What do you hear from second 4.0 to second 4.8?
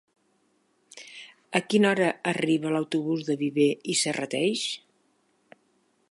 Serrateix?